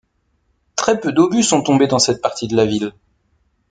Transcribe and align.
Très 0.75 0.99
peu 0.99 1.11
d'obus 1.11 1.43
sont 1.43 1.61
tombés 1.61 1.85
dans 1.85 1.99
cette 1.99 2.23
partie 2.23 2.47
de 2.47 2.55
la 2.55 2.65
ville. 2.65 2.91